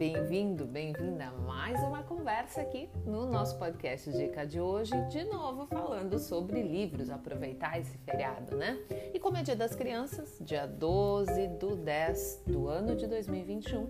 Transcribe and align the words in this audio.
bem-vindo, 0.00 0.64
bem-vinda 0.64 1.26
a 1.26 1.30
mais 1.30 1.78
uma 1.82 2.02
conversa 2.02 2.62
aqui 2.62 2.88
no 3.04 3.30
nosso 3.30 3.58
podcast 3.58 4.10
Dica 4.10 4.46
de 4.46 4.58
hoje, 4.58 4.92
de 5.10 5.24
novo 5.24 5.66
falando 5.66 6.18
sobre 6.18 6.62
livros, 6.62 7.10
aproveitar 7.10 7.78
esse 7.78 7.98
feriado, 7.98 8.56
né? 8.56 8.78
E 9.12 9.20
como 9.20 9.36
é 9.36 9.42
Dia 9.42 9.54
das 9.54 9.76
Crianças, 9.76 10.38
dia 10.40 10.66
12 10.66 11.48
do 11.48 11.76
10 11.76 12.44
do 12.46 12.66
ano 12.66 12.96
de 12.96 13.06
2021, 13.06 13.88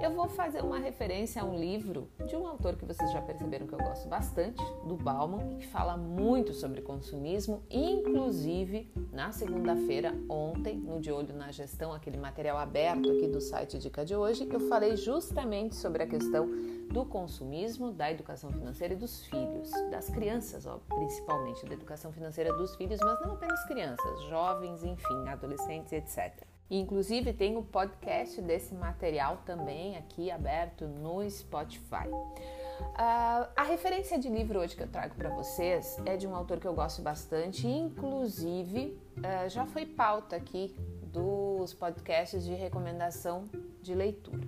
eu 0.00 0.10
vou 0.10 0.28
fazer 0.28 0.62
uma 0.62 0.78
referência 0.78 1.42
a 1.42 1.44
um 1.44 1.58
livro 1.58 2.08
de 2.26 2.36
um 2.36 2.46
autor 2.46 2.76
que 2.76 2.84
vocês 2.84 3.10
já 3.12 3.20
perceberam 3.20 3.66
que 3.66 3.72
eu 3.72 3.78
gosto 3.78 4.08
bastante, 4.08 4.62
do 4.86 4.96
Bauman, 4.96 5.56
que 5.58 5.66
fala 5.66 5.96
muito 5.96 6.52
sobre 6.52 6.80
consumismo, 6.82 7.62
inclusive 7.70 8.90
na 9.12 9.32
segunda-feira, 9.32 10.14
ontem, 10.28 10.76
no 10.76 11.00
De 11.00 11.10
Olho 11.10 11.34
na 11.34 11.50
Gestão, 11.50 11.92
aquele 11.92 12.18
material 12.18 12.58
aberto 12.58 13.10
aqui 13.10 13.26
do 13.26 13.40
site 13.40 13.78
Dica 13.78 14.04
de 14.04 14.14
hoje, 14.14 14.48
eu 14.50 14.60
falei 14.68 14.96
justamente 14.96 15.74
sobre 15.74 16.02
a 16.02 16.06
questão 16.06 16.48
do 16.90 17.04
consumismo, 17.04 17.90
da 17.92 18.10
educação 18.10 18.50
financeira 18.52 18.94
e 18.94 18.96
dos 18.96 19.24
filhos, 19.26 19.70
das 19.90 20.08
crianças, 20.08 20.66
ó, 20.66 20.78
principalmente, 20.94 21.66
da 21.66 21.74
educação 21.74 22.12
financeira 22.12 22.52
dos 22.56 22.76
filhos, 22.76 23.00
mas 23.00 23.20
não 23.22 23.32
apenas 23.32 23.64
crianças, 23.66 24.22
jovens, 24.28 24.84
enfim, 24.84 25.28
adolescentes, 25.28 25.92
etc. 25.92 26.46
Inclusive 26.70 27.32
tem 27.32 27.56
o 27.56 27.62
podcast 27.62 28.42
desse 28.42 28.74
material 28.74 29.42
também 29.44 29.96
aqui 29.96 30.30
aberto 30.30 30.86
no 30.86 31.28
Spotify. 31.30 32.08
Uh, 32.08 33.48
a 33.56 33.62
referência 33.62 34.18
de 34.18 34.28
livro 34.28 34.58
hoje 34.58 34.74
que 34.74 34.82
eu 34.82 34.88
trago 34.88 35.14
para 35.14 35.30
vocês 35.30 35.96
é 36.04 36.16
de 36.16 36.26
um 36.26 36.34
autor 36.34 36.58
que 36.58 36.66
eu 36.66 36.74
gosto 36.74 37.00
bastante, 37.02 37.66
inclusive 37.66 38.98
uh, 39.18 39.48
já 39.48 39.64
foi 39.64 39.86
pauta 39.86 40.36
aqui 40.36 40.74
dos 41.04 41.72
podcasts 41.72 42.44
de 42.44 42.54
recomendação 42.54 43.44
de 43.80 43.94
leitura. 43.94 44.46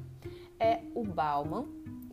É 0.58 0.80
o 0.94 1.04
Bauman, 1.04 1.66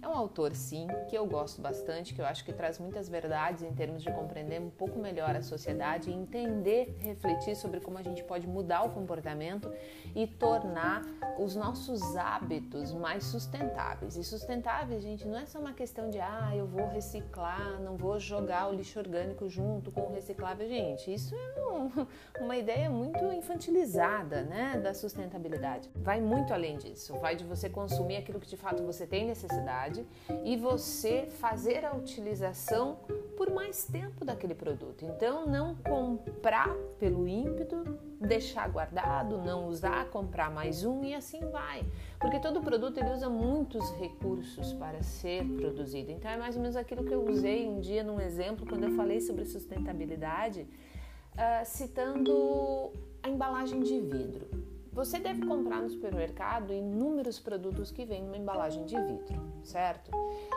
é 0.05 0.07
um 0.07 0.13
autor, 0.13 0.55
sim, 0.55 0.87
que 1.09 1.17
eu 1.17 1.25
gosto 1.25 1.59
bastante, 1.59 2.13
que 2.13 2.21
eu 2.21 2.25
acho 2.25 2.45
que 2.45 2.53
traz 2.53 2.77
muitas 2.77 3.09
verdades 3.09 3.63
em 3.63 3.73
termos 3.73 4.03
de 4.03 4.11
compreender 4.11 4.61
um 4.61 4.69
pouco 4.69 4.99
melhor 4.99 5.35
a 5.35 5.41
sociedade, 5.41 6.11
entender, 6.11 6.95
refletir 6.99 7.55
sobre 7.55 7.79
como 7.79 7.97
a 7.97 8.03
gente 8.03 8.23
pode 8.23 8.47
mudar 8.47 8.83
o 8.83 8.91
comportamento 8.91 9.73
e 10.15 10.27
tornar 10.27 11.01
os 11.39 11.55
nossos 11.55 12.15
hábitos 12.15 12.93
mais 12.93 13.23
sustentáveis. 13.23 14.15
E 14.15 14.23
sustentáveis, 14.23 15.01
gente, 15.01 15.27
não 15.27 15.39
é 15.39 15.45
só 15.47 15.59
uma 15.59 15.73
questão 15.73 16.09
de, 16.11 16.19
ah, 16.19 16.51
eu 16.55 16.67
vou 16.67 16.87
reciclar, 16.87 17.81
não 17.81 17.97
vou 17.97 18.19
jogar 18.19 18.69
o 18.69 18.73
lixo 18.75 18.99
orgânico 18.99 19.49
junto 19.49 19.91
com 19.91 20.01
o 20.01 20.13
reciclável. 20.13 20.67
Gente, 20.67 21.11
isso 21.11 21.35
é 21.35 21.65
um, 21.65 21.89
uma 22.45 22.55
ideia 22.55 22.91
muito 22.91 23.25
infantilizada, 23.33 24.43
né, 24.43 24.79
da 24.83 24.93
sustentabilidade. 24.93 25.89
Vai 25.95 26.21
muito 26.21 26.53
além 26.53 26.77
disso. 26.77 27.17
Vai 27.17 27.35
de 27.35 27.43
você 27.43 27.69
consumir 27.69 28.17
aquilo 28.17 28.39
que 28.39 28.47
de 28.47 28.57
fato 28.57 28.83
você 28.83 29.07
tem 29.07 29.25
necessidade 29.25 29.94
e 30.43 30.57
você 30.57 31.27
fazer 31.39 31.85
a 31.85 31.93
utilização 31.93 32.97
por 33.35 33.51
mais 33.51 33.85
tempo 33.85 34.23
daquele 34.23 34.55
produto. 34.55 35.05
Então, 35.05 35.45
não 35.45 35.75
comprar 35.75 36.73
pelo 36.97 37.27
ímpeto, 37.27 37.83
deixar 38.19 38.67
guardado, 38.69 39.37
não 39.37 39.67
usar, 39.67 40.09
comprar 40.09 40.49
mais 40.49 40.83
um 40.83 41.03
e 41.03 41.13
assim 41.13 41.39
vai. 41.49 41.85
Porque 42.19 42.39
todo 42.39 42.61
produto 42.61 42.97
ele 42.97 43.11
usa 43.11 43.29
muitos 43.29 43.91
recursos 43.91 44.73
para 44.73 45.03
ser 45.03 45.45
produzido. 45.57 46.11
Então, 46.11 46.31
é 46.31 46.37
mais 46.37 46.55
ou 46.55 46.61
menos 46.61 46.75
aquilo 46.75 47.03
que 47.03 47.13
eu 47.13 47.23
usei 47.27 47.67
um 47.67 47.79
dia 47.79 48.03
num 48.03 48.19
exemplo 48.19 48.65
quando 48.65 48.85
eu 48.85 48.95
falei 48.95 49.19
sobre 49.19 49.45
sustentabilidade, 49.45 50.61
uh, 50.61 51.65
citando 51.65 52.91
a 53.21 53.29
embalagem 53.29 53.81
de 53.81 53.99
vidro. 53.99 54.74
Você 54.95 55.19
deve 55.19 55.45
comprar 55.45 55.81
no 55.81 55.89
supermercado 55.89 56.71
inúmeros 56.71 57.37
produtos 57.37 57.91
que 57.91 58.05
vêm 58.05 58.23
numa 58.23 58.37
embalagem 58.37 58.85
de 58.85 58.95
vidro, 58.95 59.61
certo? 59.61 60.09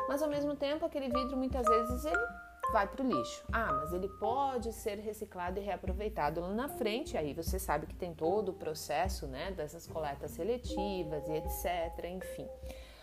Mas 0.08 0.22
ao 0.22 0.30
mesmo 0.30 0.54
tempo, 0.54 0.86
aquele 0.86 1.08
vidro 1.08 1.36
muitas 1.36 1.66
vezes 1.66 2.04
ele 2.04 2.26
vai 2.72 2.86
para 2.86 3.04
o 3.04 3.08
lixo. 3.08 3.44
Ah, 3.52 3.72
mas 3.72 3.92
ele 3.92 4.08
pode 4.08 4.72
ser 4.72 5.00
reciclado 5.00 5.58
e 5.58 5.62
reaproveitado 5.62 6.40
lá 6.40 6.54
na 6.54 6.68
frente. 6.68 7.16
Aí 7.16 7.34
você 7.34 7.58
sabe 7.58 7.88
que 7.88 7.96
tem 7.96 8.14
todo 8.14 8.50
o 8.50 8.52
processo, 8.52 9.26
né, 9.26 9.50
dessas 9.50 9.88
coletas 9.88 10.30
seletivas 10.30 11.28
e 11.28 11.32
etc. 11.32 12.04
Enfim. 12.04 12.46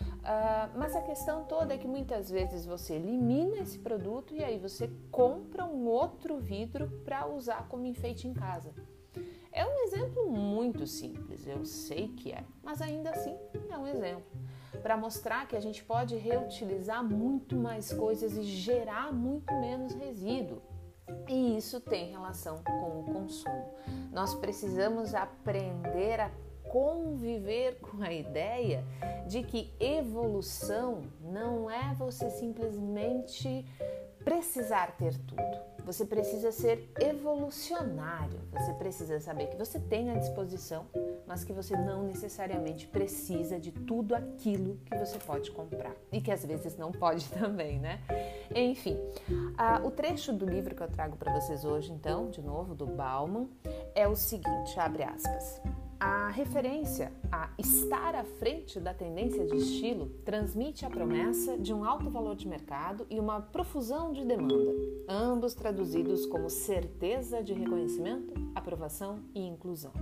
Uh, 0.00 0.78
mas 0.78 0.96
a 0.96 1.02
questão 1.02 1.44
toda 1.44 1.74
é 1.74 1.78
que 1.78 1.86
muitas 1.86 2.30
vezes 2.30 2.64
você 2.64 2.94
elimina 2.94 3.58
esse 3.58 3.78
produto 3.78 4.34
e 4.34 4.42
aí 4.42 4.58
você 4.58 4.90
compra 5.10 5.66
um 5.66 5.86
outro 5.86 6.38
vidro 6.38 6.88
para 7.04 7.26
usar 7.26 7.68
como 7.68 7.84
enfeite 7.84 8.26
em 8.26 8.32
casa. 8.32 8.72
É 9.56 9.64
um 9.64 9.84
exemplo 9.84 10.30
muito 10.30 10.86
simples, 10.86 11.46
eu 11.46 11.64
sei 11.64 12.08
que 12.08 12.30
é, 12.30 12.44
mas 12.62 12.82
ainda 12.82 13.08
assim 13.08 13.34
é 13.70 13.78
um 13.78 13.86
exemplo 13.86 14.26
para 14.82 14.98
mostrar 14.98 15.48
que 15.48 15.56
a 15.56 15.60
gente 15.60 15.82
pode 15.82 16.14
reutilizar 16.14 17.02
muito 17.02 17.56
mais 17.56 17.90
coisas 17.90 18.36
e 18.36 18.42
gerar 18.42 19.14
muito 19.14 19.50
menos 19.54 19.94
resíduo. 19.94 20.60
E 21.26 21.56
isso 21.56 21.80
tem 21.80 22.10
relação 22.10 22.62
com 22.62 23.00
o 23.00 23.04
consumo. 23.04 23.74
Nós 24.12 24.34
precisamos 24.34 25.14
aprender 25.14 26.20
a 26.20 26.30
conviver 26.68 27.78
com 27.80 28.02
a 28.02 28.12
ideia 28.12 28.84
de 29.26 29.42
que 29.42 29.72
evolução 29.80 31.02
não 31.22 31.70
é 31.70 31.94
você 31.94 32.28
simplesmente 32.28 33.64
precisar 34.26 34.96
ter 34.96 35.16
tudo. 35.18 35.76
Você 35.84 36.04
precisa 36.04 36.50
ser 36.50 36.90
evolucionário. 36.98 38.40
Você 38.52 38.72
precisa 38.72 39.20
saber 39.20 39.46
que 39.46 39.56
você 39.56 39.78
tem 39.78 40.10
à 40.10 40.14
disposição, 40.16 40.86
mas 41.28 41.44
que 41.44 41.52
você 41.52 41.76
não 41.76 42.02
necessariamente 42.02 42.88
precisa 42.88 43.60
de 43.60 43.70
tudo 43.70 44.16
aquilo 44.16 44.80
que 44.84 44.98
você 44.98 45.16
pode 45.18 45.52
comprar 45.52 45.94
e 46.10 46.20
que 46.20 46.32
às 46.32 46.44
vezes 46.44 46.76
não 46.76 46.90
pode 46.90 47.28
também, 47.38 47.78
né? 47.78 48.00
Enfim, 48.52 48.98
o 49.84 49.92
trecho 49.92 50.32
do 50.32 50.44
livro 50.44 50.74
que 50.74 50.82
eu 50.82 50.88
trago 50.90 51.16
para 51.16 51.32
vocês 51.32 51.64
hoje, 51.64 51.92
então, 51.92 52.28
de 52.28 52.42
novo, 52.42 52.74
do 52.74 52.84
Bauman, 52.84 53.48
é 53.94 54.08
o 54.08 54.16
seguinte: 54.16 54.80
abre 54.80 55.04
aspas. 55.04 55.62
A 55.98 56.28
referência 56.28 57.10
a 57.32 57.48
estar 57.56 58.14
à 58.14 58.22
frente 58.22 58.78
da 58.78 58.92
tendência 58.92 59.46
de 59.46 59.56
estilo 59.56 60.10
transmite 60.26 60.84
a 60.84 60.90
promessa 60.90 61.56
de 61.56 61.72
um 61.72 61.84
alto 61.84 62.10
valor 62.10 62.36
de 62.36 62.46
mercado 62.46 63.06
e 63.08 63.18
uma 63.18 63.40
profusão 63.40 64.12
de 64.12 64.22
demanda, 64.22 64.74
ambos 65.08 65.54
traduzidos 65.54 66.26
como 66.26 66.50
certeza 66.50 67.42
de 67.42 67.54
reconhecimento, 67.54 68.34
aprovação 68.54 69.20
e 69.34 69.40
inclusão. 69.40 69.92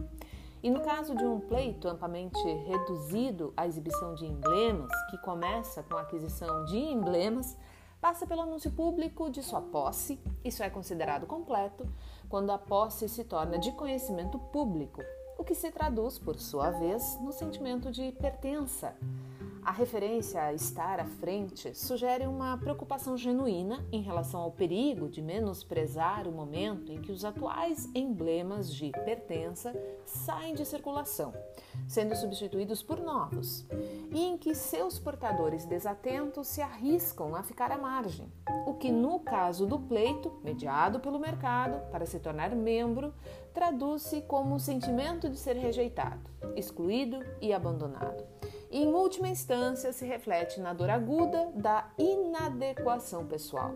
E 0.65 0.69
no 0.69 0.81
caso 0.81 1.15
de 1.15 1.25
um 1.25 1.39
pleito 1.39 1.87
amplamente 1.87 2.43
reduzido 2.67 3.55
à 3.57 3.65
exibição 3.65 4.17
de 4.17 4.27
emblemas, 4.27 4.91
que 5.11 5.19
começa 5.19 5.81
com 5.85 5.95
a 5.95 6.01
aquisição 6.01 6.65
de 6.65 6.77
emblemas, 6.77 7.57
passa 8.01 8.27
pelo 8.27 8.43
anúncio 8.43 8.73
público 8.73 9.31
de 9.31 9.45
sua 9.45 9.61
posse, 9.61 10.19
isso 10.45 10.61
é 10.61 10.69
considerado 10.69 11.25
completo 11.25 11.87
quando 12.29 12.51
a 12.51 12.59
posse 12.59 13.09
se 13.09 13.23
torna 13.23 13.59
de 13.59 13.71
conhecimento 13.73 14.41
público 14.41 15.01
o 15.39 15.45
que 15.45 15.55
se 15.55 15.71
traduz, 15.71 16.19
por 16.19 16.39
sua 16.39 16.71
vez, 16.71 17.19
no 17.21 17.33
sentimento 17.33 17.91
de 17.91 18.13
pertença. 18.13 18.95
A 19.65 19.73
referência 19.73 20.43
a 20.43 20.53
estar 20.53 21.01
à 21.01 21.07
frente 21.07 21.75
sugere 21.75 22.27
uma 22.27 22.59
preocupação 22.59 23.17
genuína 23.17 23.83
em 23.91 24.03
relação 24.03 24.43
ao 24.43 24.53
perigo 24.53 25.09
de 25.09 25.23
menosprezar 25.23 26.29
o 26.29 26.33
momento 26.33 26.93
em 26.93 27.01
que 27.01 27.11
os 27.11 27.25
atuais 27.25 27.89
emblemas 27.95 28.71
de 28.71 28.91
pertença 28.91 29.75
saem 30.05 30.55
de 30.55 30.67
circulação, 30.67 31.33
sendo 31.89 32.15
substituídos 32.15 32.83
por 32.83 33.01
novos, 33.01 33.67
e 34.13 34.23
em 34.23 34.37
que 34.37 34.55
seus 34.55 34.99
portadores 34.99 35.65
desatentos 35.65 36.47
se 36.47 36.61
arriscam 36.61 37.35
a 37.35 37.43
ficar 37.43 37.73
à 37.73 37.79
margem, 37.79 38.31
o 38.67 38.75
que, 38.75 38.93
no 38.93 39.19
caso 39.21 39.67
do 39.67 39.79
pleito, 39.79 40.31
mediado 40.45 41.01
pelo 41.01 41.19
mercado 41.19 41.91
para 41.91 42.05
se 42.05 42.21
tornar 42.21 42.55
membro, 42.55 43.15
traduz-se 43.55 44.21
como 44.23 44.55
um 44.55 44.59
sentimento 44.59 45.31
de 45.31 45.39
ser 45.39 45.57
rejeitado, 45.57 46.31
excluído 46.55 47.21
e 47.41 47.51
abandonado. 47.51 48.34
Em 48.77 48.93
última 48.93 49.29
instância, 49.29 49.93
se 49.93 50.05
reflete 50.05 50.59
na 50.59 50.73
dor 50.73 50.91
aguda 50.91 51.49
da 51.55 51.89
inadequação 51.97 53.25
pessoal, 53.25 53.73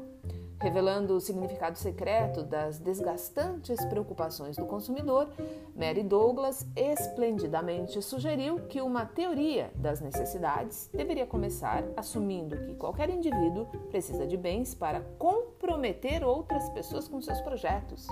revelando 0.60 1.14
o 1.14 1.20
significado 1.20 1.78
secreto 1.78 2.42
das 2.42 2.80
desgastantes 2.80 3.84
preocupações 3.84 4.56
do 4.56 4.66
consumidor. 4.66 5.28
Mary 5.76 6.02
Douglas 6.02 6.66
esplendidamente 6.74 8.02
sugeriu 8.02 8.58
que 8.66 8.80
uma 8.80 9.06
teoria 9.06 9.70
das 9.76 10.00
necessidades 10.00 10.90
deveria 10.92 11.26
começar 11.26 11.84
assumindo 11.96 12.56
que 12.56 12.74
qualquer 12.74 13.08
indivíduo 13.08 13.66
precisa 13.90 14.26
de 14.26 14.36
bens 14.36 14.74
para 14.74 15.00
comprometer 15.16 16.24
outras 16.24 16.68
pessoas 16.70 17.06
com 17.06 17.20
seus 17.20 17.40
projetos 17.42 18.08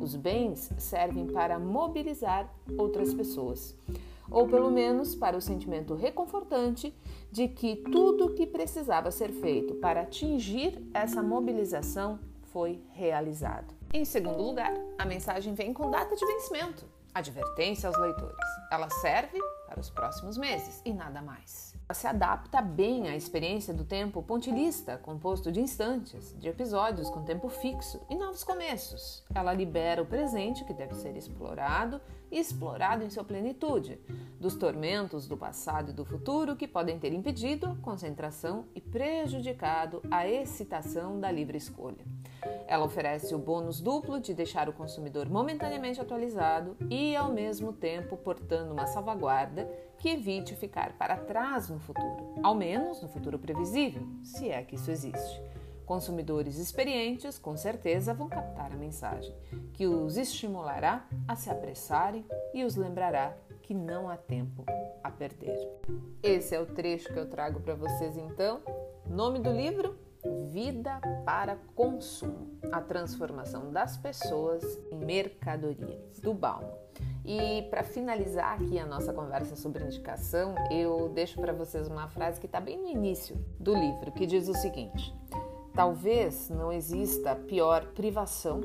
os 0.00 0.16
bens 0.16 0.70
servem 0.78 1.26
para 1.26 1.58
mobilizar 1.58 2.48
outras 2.78 3.12
pessoas, 3.12 3.76
ou 4.30 4.46
pelo 4.46 4.70
menos 4.70 5.14
para 5.14 5.36
o 5.36 5.40
sentimento 5.40 5.94
reconfortante 5.94 6.94
de 7.30 7.48
que 7.48 7.76
tudo 7.76 8.26
o 8.26 8.34
que 8.34 8.46
precisava 8.46 9.10
ser 9.10 9.32
feito 9.32 9.74
para 9.76 10.02
atingir 10.02 10.86
essa 10.94 11.22
mobilização 11.22 12.18
foi 12.52 12.82
realizado. 12.90 13.74
Em 13.92 14.04
segundo 14.04 14.42
lugar, 14.42 14.72
a 14.98 15.04
mensagem 15.04 15.54
vem 15.54 15.72
com 15.72 15.90
data 15.90 16.14
de 16.14 16.24
vencimento. 16.24 16.84
Advertência 17.12 17.88
aos 17.88 17.98
leitores. 17.98 18.36
Ela 18.70 18.88
serve 18.88 19.38
para 19.66 19.80
os 19.80 19.90
próximos 19.90 20.38
meses 20.38 20.80
e 20.84 20.92
nada 20.92 21.20
mais. 21.20 21.79
Se 21.94 22.06
adapta 22.06 22.60
bem 22.60 23.08
à 23.08 23.16
experiência 23.16 23.74
do 23.74 23.84
tempo 23.84 24.22
pontilhista, 24.22 24.98
composto 24.98 25.50
de 25.50 25.60
instantes, 25.60 26.34
de 26.38 26.48
episódios 26.48 27.10
com 27.10 27.24
tempo 27.24 27.48
fixo 27.48 28.00
e 28.08 28.14
novos 28.14 28.44
começos. 28.44 29.24
Ela 29.34 29.52
libera 29.52 30.02
o 30.02 30.06
presente, 30.06 30.64
que 30.64 30.72
deve 30.72 30.94
ser 30.94 31.16
explorado 31.16 32.00
e 32.30 32.38
explorado 32.38 33.04
em 33.04 33.10
sua 33.10 33.24
plenitude, 33.24 34.00
dos 34.38 34.54
tormentos 34.54 35.26
do 35.26 35.36
passado 35.36 35.90
e 35.90 35.94
do 35.94 36.04
futuro 36.04 36.56
que 36.56 36.68
podem 36.68 36.98
ter 36.98 37.12
impedido 37.12 37.76
concentração 37.82 38.66
e 38.74 38.80
prejudicado 38.80 40.00
a 40.10 40.28
excitação 40.28 41.18
da 41.18 41.30
livre 41.30 41.58
escolha. 41.58 42.04
Ela 42.66 42.84
oferece 42.84 43.34
o 43.34 43.38
bônus 43.38 43.80
duplo 43.80 44.20
de 44.20 44.32
deixar 44.32 44.68
o 44.68 44.72
consumidor 44.72 45.28
momentaneamente 45.28 46.00
atualizado 46.00 46.76
e, 46.88 47.14
ao 47.16 47.30
mesmo 47.32 47.72
tempo, 47.72 48.16
portando 48.16 48.72
uma 48.72 48.86
salvaguarda 48.86 49.68
que 50.00 50.08
evite 50.08 50.56
ficar 50.56 50.94
para 50.94 51.14
trás 51.14 51.68
no 51.68 51.78
futuro, 51.78 52.34
ao 52.42 52.54
menos 52.54 53.00
no 53.02 53.08
futuro 53.08 53.38
previsível, 53.38 54.02
se 54.24 54.48
é 54.48 54.62
que 54.62 54.74
isso 54.74 54.90
existe. 54.90 55.42
Consumidores 55.84 56.56
experientes 56.56 57.38
com 57.38 57.54
certeza 57.56 58.14
vão 58.14 58.28
captar 58.28 58.72
a 58.72 58.76
mensagem, 58.76 59.34
que 59.74 59.86
os 59.86 60.16
estimulará 60.16 61.06
a 61.28 61.36
se 61.36 61.50
apressarem 61.50 62.24
e 62.54 62.64
os 62.64 62.76
lembrará 62.76 63.36
que 63.60 63.74
não 63.74 64.08
há 64.08 64.16
tempo 64.16 64.64
a 65.04 65.10
perder. 65.10 65.58
Esse 66.22 66.54
é 66.54 66.60
o 66.60 66.66
trecho 66.66 67.12
que 67.12 67.18
eu 67.18 67.28
trago 67.28 67.60
para 67.60 67.74
vocês 67.74 68.16
então. 68.16 68.62
Nome 69.06 69.38
do 69.38 69.52
livro? 69.52 69.98
Vida 70.50 70.98
para 71.26 71.56
Consumo: 71.74 72.58
A 72.72 72.80
Transformação 72.80 73.70
das 73.70 73.96
Pessoas 73.96 74.64
em 74.90 74.98
Mercadoria, 74.98 76.00
do 76.22 76.32
Bauman. 76.32 76.72
E 77.32 77.62
para 77.70 77.84
finalizar 77.84 78.54
aqui 78.54 78.76
a 78.76 78.84
nossa 78.84 79.12
conversa 79.12 79.54
sobre 79.54 79.84
indicação, 79.84 80.56
eu 80.68 81.08
deixo 81.10 81.40
para 81.40 81.52
vocês 81.52 81.86
uma 81.86 82.08
frase 82.08 82.40
que 82.40 82.46
está 82.46 82.60
bem 82.60 82.76
no 82.76 82.88
início 82.88 83.36
do 83.56 83.72
livro, 83.72 84.10
que 84.10 84.26
diz 84.26 84.48
o 84.48 84.54
seguinte: 84.54 85.14
Talvez 85.72 86.50
não 86.50 86.72
exista 86.72 87.36
pior 87.36 87.86
privação, 87.92 88.60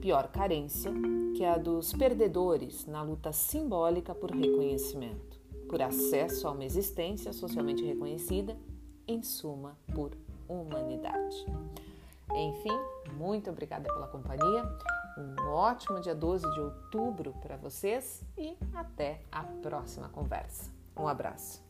pior 0.00 0.26
carência 0.26 0.92
que 1.36 1.44
a 1.44 1.56
dos 1.56 1.92
perdedores 1.92 2.84
na 2.84 3.00
luta 3.00 3.32
simbólica 3.32 4.12
por 4.12 4.32
reconhecimento, 4.32 5.38
por 5.68 5.80
acesso 5.80 6.48
a 6.48 6.50
uma 6.50 6.64
existência 6.64 7.32
socialmente 7.32 7.84
reconhecida, 7.84 8.56
em 9.06 9.22
suma, 9.22 9.78
por 9.94 10.10
humanidade. 10.48 11.46
Enfim, 12.34 12.76
muito 13.16 13.50
obrigada 13.50 13.84
pela 13.84 14.08
companhia. 14.08 14.64
Um 15.16 15.48
ótimo 15.48 16.00
dia 16.00 16.14
12 16.14 16.50
de 16.52 16.60
outubro 16.60 17.32
para 17.40 17.56
vocês 17.56 18.22
e 18.36 18.56
até 18.74 19.20
a 19.30 19.44
próxima 19.44 20.08
conversa. 20.08 20.70
Um 20.96 21.06
abraço. 21.06 21.63